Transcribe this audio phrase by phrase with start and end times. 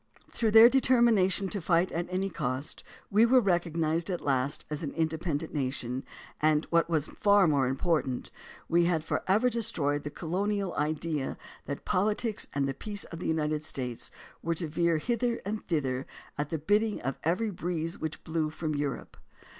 [0.31, 4.81] Through their determination to fight at any cost we were recog nized at last as
[4.81, 6.03] an independent nation,
[6.41, 8.31] and, what was far more important,
[8.67, 10.71] we had forever destroyed the colo 164 JOHN C.
[10.71, 11.37] CALHOUN nial idea
[11.67, 11.91] that the
[12.31, 14.09] poUtics and the peace of the United States
[14.41, 18.73] were to veer hither and thither at the bidding of every breeze which blew from
[18.73, 19.17] Europe.